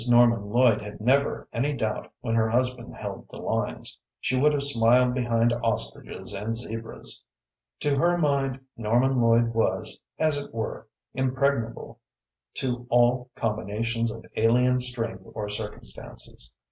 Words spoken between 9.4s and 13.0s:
was, as it were, impregnable to